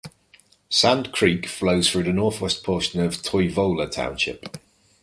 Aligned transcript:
Sand 0.67 1.11
Creek 1.13 1.45
flows 1.47 1.91
through 1.91 2.01
the 2.05 2.11
northwest 2.11 2.63
portion 2.63 3.01
of 3.01 3.21
Toivola 3.21 3.87
Township. 3.91 4.57